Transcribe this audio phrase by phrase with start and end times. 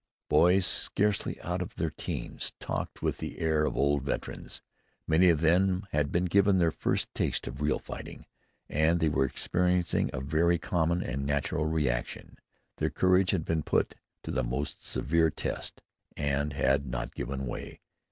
[0.29, 4.63] Boys scarcely out of their 'teens talked with the air of old veterans.
[5.05, 8.25] Many of them had been given their first taste of real fighting,
[8.67, 12.39] and they were experiencing a very common and natural reaction.
[12.77, 13.93] Their courage had been put
[14.23, 15.83] to the most severe test
[16.17, 17.81] and had not given way.